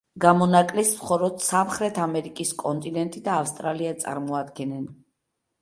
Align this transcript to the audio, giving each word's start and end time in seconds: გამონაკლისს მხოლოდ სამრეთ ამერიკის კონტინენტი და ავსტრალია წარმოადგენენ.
გამონაკლისს 0.23 0.93
მხოლოდ 1.01 1.43
სამრეთ 1.49 2.01
ამერიკის 2.05 2.55
კონტინენტი 2.63 3.23
და 3.29 3.37
ავსტრალია 3.43 3.93
წარმოადგენენ. 4.07 4.93